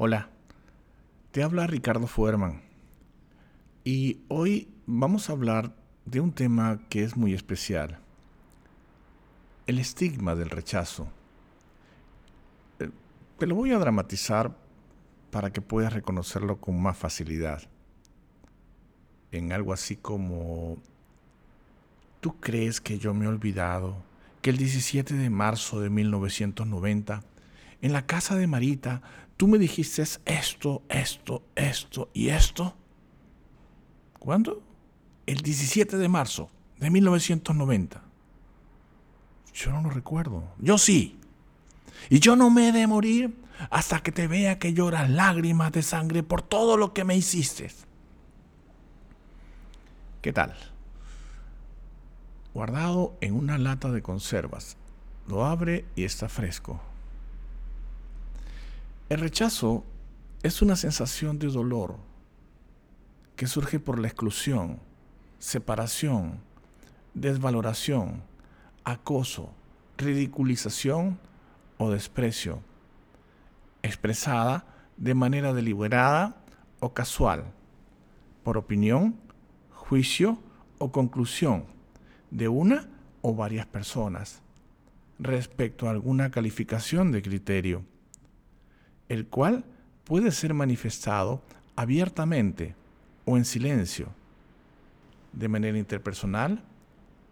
[0.00, 0.28] Hola,
[1.32, 2.62] te habla Ricardo Fuerman
[3.82, 5.74] y hoy vamos a hablar
[6.04, 7.98] de un tema que es muy especial,
[9.66, 11.08] el estigma del rechazo.
[12.78, 12.90] Eh,
[13.38, 14.56] te lo voy a dramatizar
[15.32, 17.62] para que puedas reconocerlo con más facilidad.
[19.32, 20.76] En algo así como,
[22.20, 23.96] ¿tú crees que yo me he olvidado
[24.42, 27.24] que el 17 de marzo de 1990,
[27.80, 29.02] en la casa de Marita,
[29.38, 32.74] tú me dijiste esto, esto, esto y esto.
[34.18, 34.62] ¿Cuándo?
[35.26, 38.02] El 17 de marzo de 1990.
[39.54, 40.44] Yo no lo recuerdo.
[40.58, 41.18] Yo sí.
[42.10, 43.34] Y yo no me he de morir
[43.70, 47.70] hasta que te vea que lloras lágrimas de sangre por todo lo que me hiciste.
[50.20, 50.54] ¿Qué tal?
[52.54, 54.76] Guardado en una lata de conservas.
[55.28, 56.80] Lo abre y está fresco.
[59.08, 59.86] El rechazo
[60.42, 61.96] es una sensación de dolor
[63.36, 64.80] que surge por la exclusión,
[65.38, 66.40] separación,
[67.14, 68.22] desvaloración,
[68.84, 69.54] acoso,
[69.96, 71.18] ridiculización
[71.78, 72.60] o desprecio,
[73.82, 74.66] expresada
[74.98, 76.36] de manera deliberada
[76.78, 77.44] o casual,
[78.44, 79.16] por opinión,
[79.70, 80.38] juicio
[80.76, 81.64] o conclusión
[82.30, 82.90] de una
[83.22, 84.42] o varias personas
[85.18, 87.86] respecto a alguna calificación de criterio
[89.08, 89.64] el cual
[90.04, 91.42] puede ser manifestado
[91.76, 92.74] abiertamente
[93.24, 94.08] o en silencio,
[95.32, 96.62] de manera interpersonal,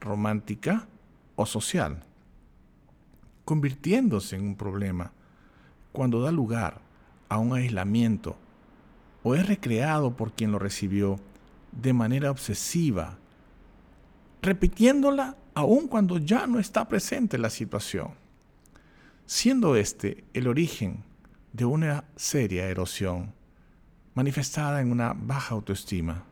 [0.00, 0.86] romántica
[1.36, 2.04] o social,
[3.44, 5.12] convirtiéndose en un problema
[5.92, 6.80] cuando da lugar
[7.28, 8.36] a un aislamiento
[9.22, 11.18] o es recreado por quien lo recibió
[11.72, 13.18] de manera obsesiva,
[14.42, 18.10] repitiéndola aun cuando ya no está presente la situación,
[19.26, 21.07] siendo este el origen
[21.52, 23.32] de una seria erosión
[24.14, 26.24] manifestada en una baja autoestima,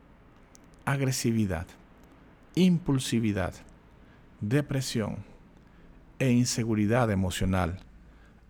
[0.85, 1.67] agresividad,
[2.55, 3.53] impulsividad,
[4.41, 5.17] depresión
[6.19, 7.79] e inseguridad emocional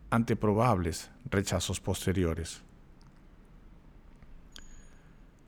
[0.09, 2.61] ante probables rechazos posteriores.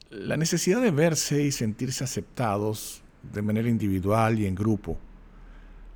[0.10, 3.02] La necesidad de verse y sentirse aceptados
[3.34, 4.98] de manera individual y en grupo,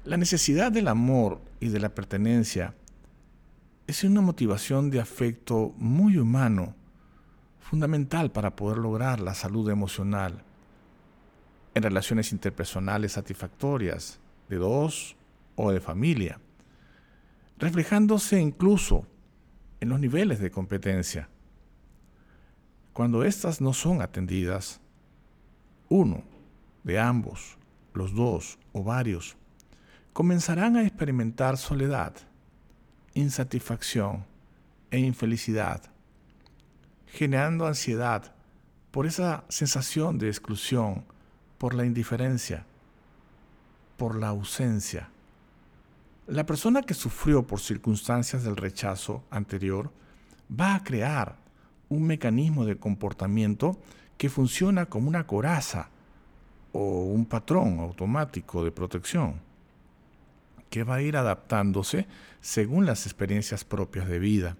[0.05, 2.73] la necesidad del amor y de la pertenencia
[3.85, 6.75] es una motivación de afecto muy humano,
[7.59, 10.43] fundamental para poder lograr la salud emocional
[11.75, 15.17] en relaciones interpersonales satisfactorias de dos
[15.55, 16.39] o de familia,
[17.57, 19.05] reflejándose incluso
[19.81, 21.27] en los niveles de competencia.
[22.93, 24.79] Cuando éstas no son atendidas,
[25.89, 26.23] uno
[26.83, 27.57] de ambos,
[27.93, 29.35] los dos o varios,
[30.13, 32.13] comenzarán a experimentar soledad
[33.13, 34.25] insatisfacción
[34.91, 35.81] e infelicidad,
[37.07, 38.33] generando ansiedad
[38.91, 41.03] por esa sensación de exclusión,
[41.57, 42.65] por la indiferencia,
[43.97, 45.09] por la ausencia.
[46.27, 49.91] La persona que sufrió por circunstancias del rechazo anterior
[50.49, 51.37] va a crear
[51.89, 53.77] un mecanismo de comportamiento
[54.17, 55.89] que funciona como una coraza
[56.71, 59.52] o un patrón automático de protección
[60.73, 62.07] que va a ir adaptándose
[62.41, 64.57] según las experiencias propias de vida,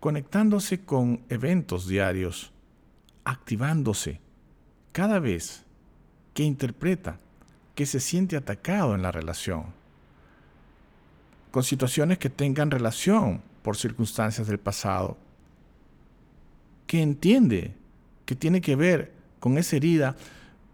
[0.00, 2.50] conectándose con eventos diarios,
[3.22, 4.18] activándose
[4.90, 5.62] cada vez
[6.34, 7.20] que interpreta
[7.76, 9.66] que se siente atacado en la relación,
[11.52, 15.16] con situaciones que tengan relación por circunstancias del pasado,
[16.88, 17.76] que entiende
[18.26, 20.16] que tiene que ver con esa herida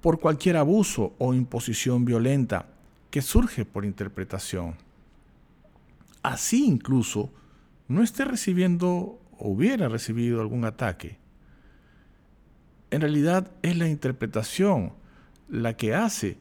[0.01, 2.71] por cualquier abuso o imposición violenta
[3.17, 4.75] que surge por interpretación.
[6.23, 7.33] Así incluso
[7.89, 11.17] no esté recibiendo o hubiera recibido algún ataque.
[12.91, 14.93] En realidad es la interpretación
[15.49, 16.37] la que hace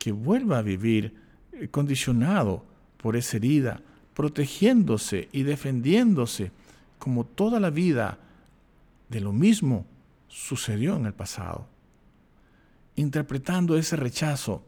[0.00, 1.14] que vuelva a vivir
[1.52, 2.64] eh, condicionado
[2.96, 3.80] por esa herida,
[4.14, 6.50] protegiéndose y defendiéndose
[6.98, 8.18] como toda la vida
[9.10, 9.86] de lo mismo
[10.26, 11.68] sucedió en el pasado,
[12.96, 14.64] interpretando ese rechazo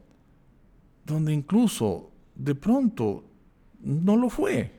[1.07, 3.25] donde incluso de pronto
[3.81, 4.73] no lo fue,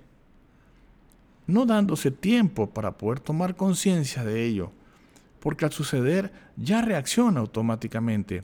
[1.47, 4.71] no dándose tiempo para poder tomar conciencia de ello,
[5.39, 8.43] porque al suceder ya reacciona automáticamente,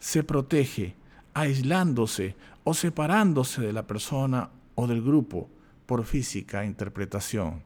[0.00, 0.96] se protege,
[1.34, 2.34] aislándose
[2.64, 5.48] o separándose de la persona o del grupo
[5.86, 7.62] por física interpretación.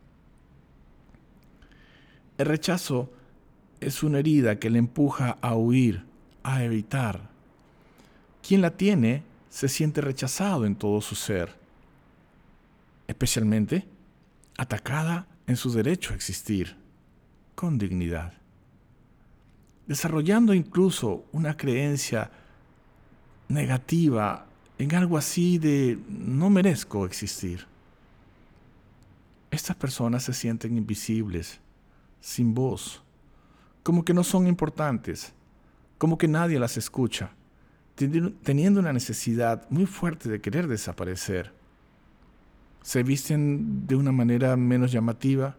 [2.36, 3.10] El rechazo
[3.80, 6.04] es una herida que le empuja a huir,
[6.42, 7.30] a evitar.
[8.46, 11.54] Quien la tiene se siente rechazado en todo su ser,
[13.08, 13.86] especialmente
[14.58, 16.76] atacada en su derecho a existir
[17.54, 18.32] con dignidad,
[19.86, 22.30] desarrollando incluso una creencia
[23.48, 24.46] negativa
[24.78, 27.66] en algo así de no merezco existir.
[29.50, 31.60] Estas personas se sienten invisibles,
[32.20, 33.02] sin voz,
[33.82, 35.32] como que no son importantes,
[35.96, 37.30] como que nadie las escucha,
[37.96, 41.52] teniendo una necesidad muy fuerte de querer desaparecer.
[42.82, 45.56] Se visten de una manera menos llamativa,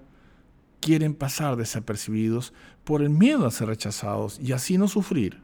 [0.79, 2.53] quieren pasar desapercibidos
[2.83, 5.41] por el miedo a ser rechazados y así no sufrir.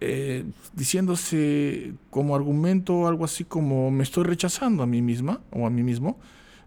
[0.00, 0.44] Eh,
[0.74, 5.82] diciéndose como argumento algo así como me estoy rechazando a mí misma o a mí
[5.82, 6.18] mismo,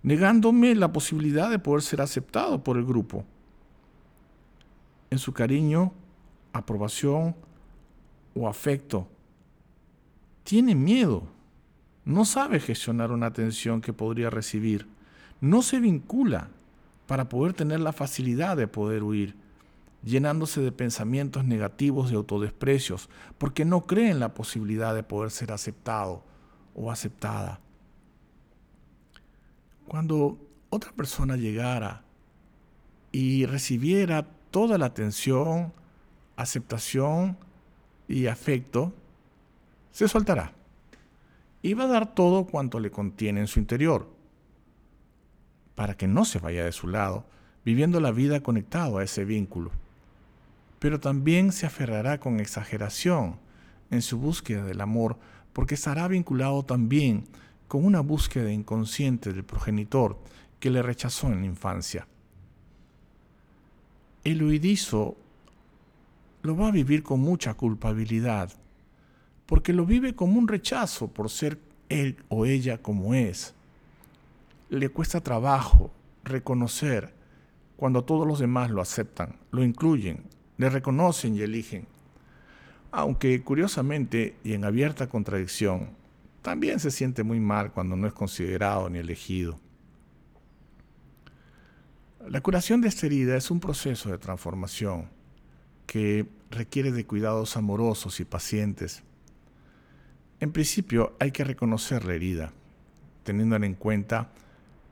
[0.04, 3.24] negándome la posibilidad de poder ser aceptado por el grupo.
[5.12, 5.94] En su cariño,
[6.52, 7.36] aprobación
[8.36, 9.08] o afecto,
[10.44, 11.24] tiene miedo,
[12.06, 14.88] no sabe gestionar una atención que podría recibir,
[15.40, 16.50] no se vincula
[17.08, 19.36] para poder tener la facilidad de poder huir
[20.04, 25.52] llenándose de pensamientos negativos y autodesprecios, porque no cree en la posibilidad de poder ser
[25.52, 26.24] aceptado
[26.74, 27.60] o aceptada.
[29.88, 30.40] Cuando
[30.70, 32.04] otra persona llegara
[33.12, 35.74] y recibiera toda la atención,
[36.36, 37.38] aceptación
[38.12, 38.94] y afecto,
[39.92, 40.54] se soltará
[41.62, 44.10] y va a dar todo cuanto le contiene en su interior,
[45.76, 47.26] para que no se vaya de su lado,
[47.64, 49.72] viviendo la vida conectado a ese vínculo
[50.82, 53.36] pero también se aferrará con exageración
[53.92, 55.16] en su búsqueda del amor,
[55.54, 57.26] porque estará vinculado también
[57.68, 60.18] con una búsqueda inconsciente del progenitor
[60.60, 62.08] que le rechazó en la infancia.
[64.24, 65.18] El huidizo
[66.44, 68.52] lo va a vivir con mucha culpabilidad,
[69.46, 71.60] porque lo vive como un rechazo por ser
[71.90, 73.54] él o ella como es.
[74.70, 75.92] Le cuesta trabajo
[76.24, 77.14] reconocer
[77.76, 80.24] cuando todos los demás lo aceptan, lo incluyen,
[80.58, 81.86] le reconocen y eligen.
[82.92, 85.90] Aunque curiosamente y en abierta contradicción,
[86.42, 89.60] también se siente muy mal cuando no es considerado ni elegido.
[92.28, 95.08] La curación de esta herida es un proceso de transformación
[95.86, 99.04] que requiere de cuidados amorosos y pacientes.
[100.40, 102.52] En principio hay que reconocer la herida,
[103.24, 104.32] teniéndola en cuenta,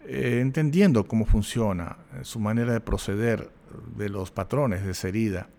[0.06, 3.50] eh, entendiendo cómo funciona, su manera de proceder
[3.96, 5.50] de los patrones de esa herida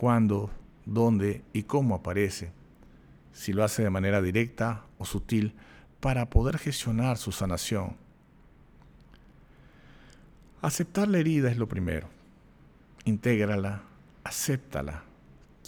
[0.00, 0.48] cuándo,
[0.86, 2.52] dónde y cómo aparece,
[3.34, 5.52] si lo hace de manera directa o sutil,
[6.00, 7.96] para poder gestionar su sanación.
[10.62, 12.08] Aceptar la herida es lo primero.
[13.04, 13.82] Intégrala,
[14.30, 15.02] acéptala,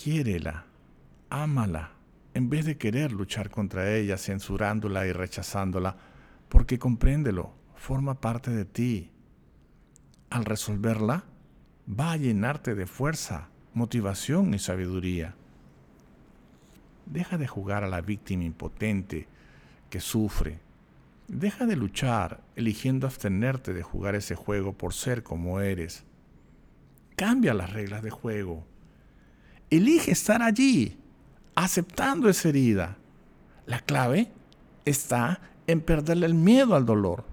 [0.01, 0.67] quiérela,
[1.31, 1.91] ámala,
[2.33, 5.97] en vez de querer luchar contra ella, censurándola y rechazándola,
[6.49, 9.11] porque compréndelo, forma parte de ti.
[10.31, 11.25] Al resolverla,
[11.89, 15.35] va a llenarte de fuerza, motivación y sabiduría.
[17.07, 19.27] Deja de jugar a la víctima impotente
[19.91, 20.61] que sufre.
[21.27, 26.05] Deja de luchar eligiendo abstenerte de jugar ese juego por ser como eres.
[27.23, 28.67] Cambia las reglas de juego.
[29.71, 30.99] Elige estar allí,
[31.55, 32.99] aceptando esa herida.
[33.65, 34.33] La clave
[34.85, 37.25] está en perderle el miedo al dolor.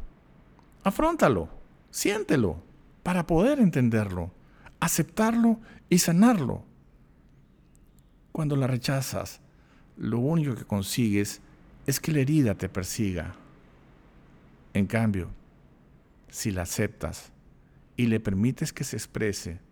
[0.83, 1.49] Afróntalo,
[1.89, 2.61] siéntelo,
[3.01, 4.31] para poder entenderlo,
[4.79, 6.63] aceptarlo y sanarlo.
[8.31, 9.41] Cuando la rechazas,
[9.97, 11.41] lo único que consigues
[11.87, 13.33] es que la herida te persiga.
[14.75, 15.31] En cambio,
[16.29, 17.31] si la aceptas
[17.97, 19.67] y le permites que se exprese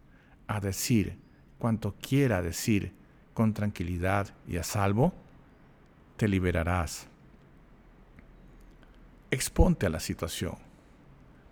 [0.47, 1.17] a decir
[1.57, 2.93] cuanto quiera decir
[3.33, 5.13] con tranquilidad y a salvo,
[6.17, 7.07] te liberarás.
[9.29, 10.55] Exponte a la situación.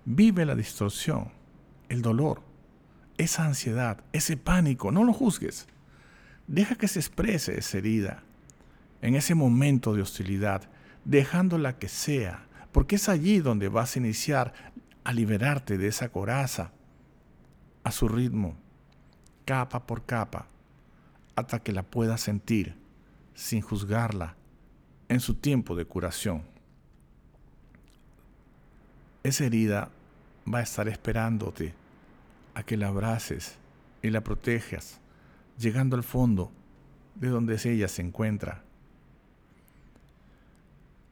[0.06, 1.32] Vive la distorsión,
[1.90, 2.42] el dolor
[3.18, 5.68] esa ansiedad, ese pánico, no lo juzgues.
[6.48, 8.24] Deja que se exprese esa herida
[9.02, 10.70] en ese momento de hostilidad,
[11.06, 14.54] dejándola que sea, porque es allí donde vas a iniciar
[15.04, 16.72] a liberarte de esa coraza
[17.84, 18.58] a su ritmo,
[19.46, 20.48] capa por capa,
[21.36, 22.75] hasta que la puedas sentir
[23.34, 24.36] sin juzgarla
[25.08, 26.44] en su tiempo de curación.
[29.24, 29.90] Esa herida
[30.52, 31.74] va a estar esperándote
[32.54, 33.56] a que la abraces
[34.02, 35.00] y la protejas,
[35.58, 36.52] llegando al fondo
[37.16, 38.64] de donde ella se encuentra.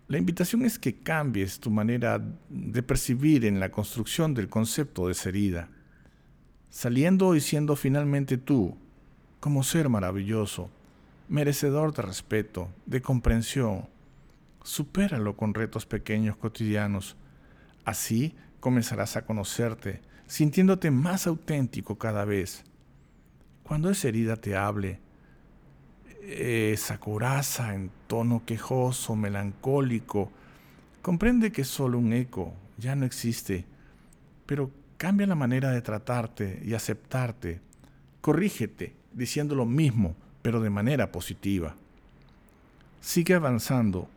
[0.08, 5.14] La invitación es que cambies tu manera de percibir en la construcción del concepto de
[5.14, 5.70] esa herida,
[6.74, 8.76] saliendo y siendo finalmente tú,
[9.40, 10.72] como ser maravilloso,
[11.30, 13.88] merecedor de respeto, de comprensión.
[14.64, 17.16] Supéralo con retos pequeños cotidianos,
[17.86, 22.64] así comenzarás a conocerte, sintiéndote más auténtico cada vez.
[23.62, 25.00] Cuando esa herida te hable,
[26.24, 30.32] esa coraza en tono quejoso, melancólico,
[31.04, 33.64] comprende que es solo un eco, ya no existe,
[34.48, 34.72] pero
[35.04, 37.60] cambia la manera de tratarte y aceptarte.
[38.22, 41.76] Corrígete diciendo lo mismo, pero de manera positiva.
[43.02, 44.08] Sigue avanzando,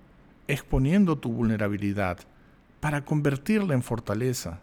[0.47, 2.19] exponiendo tu vulnerabilidad
[2.79, 4.61] para convertirla en fortaleza.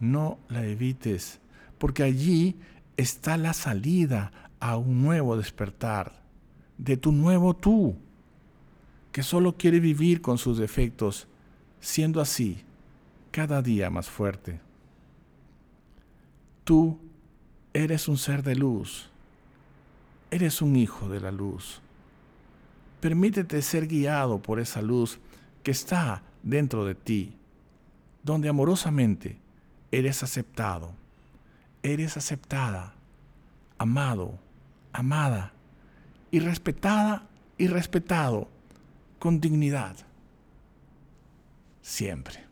[0.00, 1.38] No la evites,
[1.76, 2.56] porque allí
[2.96, 6.22] está la salida a un nuevo despertar,
[6.78, 7.94] de tu nuevo tú,
[9.12, 11.28] que solo quiere vivir con sus defectos,
[11.78, 12.62] siendo así
[13.32, 14.64] cada día más fuerte.
[16.66, 16.98] Tú
[17.72, 19.08] eres un ser de luz,
[20.32, 21.80] eres un hijo de la luz.
[22.98, 25.20] Permítete ser guiado por esa luz
[25.62, 27.36] que está dentro de ti,
[28.24, 29.38] donde amorosamente
[29.92, 30.90] eres aceptado,
[31.84, 32.94] eres aceptada,
[33.78, 34.36] amado,
[34.92, 35.52] amada
[36.32, 38.48] y respetada y respetado
[39.20, 39.94] con dignidad.
[41.80, 42.45] Siempre.